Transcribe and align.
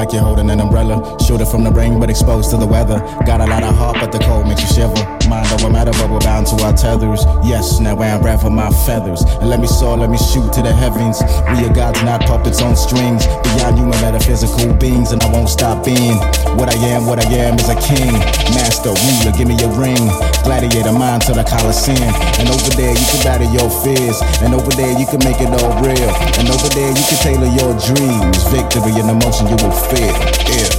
like 0.00 0.14
you're 0.14 0.22
holding 0.22 0.48
an 0.48 0.60
umbrella. 0.60 0.96
Shoot 1.20 1.42
it 1.42 1.48
from 1.48 1.62
the 1.62 1.70
rain, 1.70 2.00
but 2.00 2.08
exposed 2.08 2.48
to 2.50 2.56
the 2.56 2.66
weather. 2.66 2.98
Got 3.26 3.42
a 3.42 3.46
lot 3.46 3.62
of 3.62 3.74
heart, 3.76 3.98
but 4.00 4.10
the 4.10 4.18
cold 4.20 4.46
makes 4.48 4.62
you 4.62 4.68
shiver. 4.68 5.04
Mind 5.28 5.46
over 5.52 5.68
matter, 5.68 5.79
our 6.62 6.72
tethers. 6.72 7.24
Yes, 7.44 7.80
now 7.80 7.96
I'm 7.96 8.38
for 8.38 8.50
my 8.50 8.70
feathers. 8.86 9.22
And 9.40 9.48
let 9.48 9.60
me 9.60 9.66
soar, 9.66 9.96
let 9.96 10.10
me 10.10 10.18
shoot 10.18 10.52
to 10.54 10.62
the 10.62 10.72
heavens. 10.72 11.20
We 11.52 11.66
are 11.66 11.72
gods, 11.72 12.02
not 12.02 12.22
puppets 12.26 12.62
on 12.62 12.76
strings. 12.76 13.26
Beyond 13.26 13.78
human 13.78 14.00
metaphysical 14.00 14.72
beings, 14.74 15.12
and 15.12 15.22
I 15.22 15.28
won't 15.32 15.48
stop 15.48 15.84
being. 15.84 16.16
What 16.56 16.68
I 16.72 16.78
am, 16.92 17.06
what 17.06 17.18
I 17.18 17.28
am 17.34 17.58
is 17.58 17.68
a 17.68 17.78
king. 17.78 18.12
Master, 18.56 18.90
ruler, 18.90 19.32
give 19.36 19.48
me 19.48 19.56
a 19.62 19.70
ring. 19.76 20.00
Gladiator, 20.44 20.92
mind 20.92 21.22
to 21.28 21.32
the 21.32 21.44
Coliseum. 21.44 22.14
And 22.40 22.48
over 22.48 22.70
there, 22.76 22.92
you 22.92 23.06
can 23.10 23.20
battle 23.22 23.50
your 23.52 23.70
fears. 23.82 24.20
And 24.42 24.54
over 24.54 24.70
there, 24.72 24.92
you 24.98 25.06
can 25.06 25.20
make 25.24 25.40
it 25.40 25.50
all 25.50 25.74
real. 25.82 26.10
And 26.38 26.48
over 26.48 26.68
there, 26.72 26.90
you 26.90 27.04
can 27.04 27.18
tailor 27.20 27.50
your 27.52 27.72
dreams. 27.78 28.38
Victory 28.48 28.96
and 29.00 29.10
emotion 29.10 29.48
you 29.48 29.56
will 29.60 29.76
feel. 29.90 30.14
Yeah. 30.48 30.69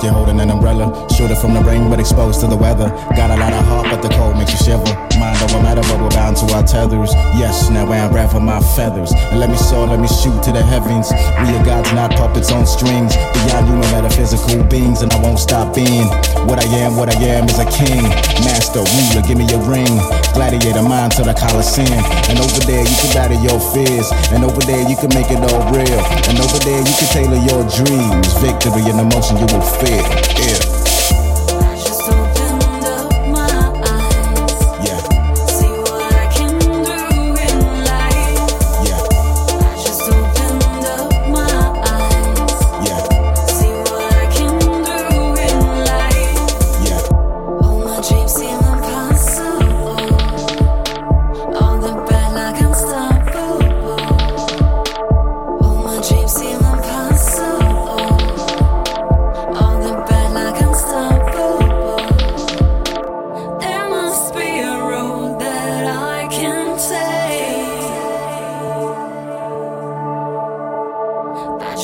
Like 0.00 0.08
you're 0.08 0.16
holding 0.16 0.40
an 0.40 0.50
umbrella. 0.50 0.88
Shoot 1.12 1.30
it 1.30 1.36
from 1.36 1.52
the 1.52 1.60
rain, 1.60 1.90
but 1.90 2.00
exposed 2.00 2.40
to 2.40 2.46
the 2.46 2.56
weather. 2.56 2.88
Got 3.16 3.30
a 3.30 3.36
lot 3.36 3.52
of 3.52 3.64
heart, 3.66 3.86
but 3.90 4.00
the 4.00 4.08
cold 4.16 4.36
makes 4.36 4.52
you 4.52 4.72
shiver. 4.72 4.94
Mind 5.20 5.36
over 5.44 5.60
matter, 5.60 5.82
but 5.82 6.00
we're 6.00 6.16
bound 6.16 6.36
to 6.38 6.46
our 6.54 6.62
tethers. 6.62 7.12
Yes, 7.36 7.68
now 7.68 7.84
I'm 7.84 8.28
for 8.28 8.40
my 8.40 8.60
feathers. 8.76 9.12
And 9.12 9.38
let 9.40 9.50
me 9.50 9.56
soar, 9.56 9.86
let 9.86 10.00
me 10.00 10.08
shoot 10.08 10.42
to 10.44 10.52
the 10.52 10.62
heavens. 10.62 11.12
We 11.12 11.52
are 11.52 11.64
gods, 11.64 11.92
not 11.92 12.12
puppets 12.16 12.50
on 12.50 12.66
strings. 12.66 13.16
Beyond 13.16 13.68
human 13.68 13.90
metaphysical 13.92 14.64
beings, 14.64 15.02
and 15.02 15.12
I 15.12 15.20
won't 15.20 15.38
stop 15.38 15.74
being. 15.74 16.08
What 16.48 16.64
I 16.64 16.68
am, 16.80 16.96
what 16.96 17.12
I 17.12 17.18
am 17.36 17.44
is 17.44 17.58
a 17.58 17.68
king. 17.68 18.02
Master, 18.40 18.80
ruler, 18.80 19.22
give 19.28 19.36
me 19.36 19.44
a 19.52 19.60
ring. 19.68 20.00
Gladiator, 20.32 20.82
mind 21.10 21.16
to 21.16 21.22
the 21.22 21.34
Coliseum. 21.34 22.04
And 22.28 22.38
over 22.38 22.60
there, 22.66 22.82
you 22.82 22.96
can 22.96 23.10
battle 23.14 23.40
your 23.42 23.60
fears. 23.72 24.10
And 24.32 24.44
over 24.44 24.60
there, 24.60 24.88
you 24.88 24.96
can 24.96 25.10
make 25.14 25.30
it 25.30 25.38
all 25.38 25.62
real. 25.72 26.00
And 26.28 26.38
over 26.38 26.58
there, 26.58 26.78
you 26.78 26.94
can 26.98 27.08
tailor 27.12 27.40
your 27.48 27.62
dreams. 27.68 28.32
Victory 28.40 28.90
and 28.90 29.00
emotion 29.00 29.36
you 29.38 29.46
will 29.46 29.64
feel. 29.78 30.04
Yeah. 30.38 30.69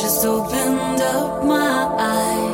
just 0.07 0.25
opened 0.25 1.01
up 1.01 1.43
my 1.43 1.97
eyes. 1.99 2.46